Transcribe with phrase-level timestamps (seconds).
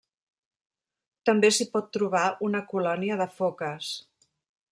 [1.29, 3.93] També s'hi pot trobar una colònia de foques.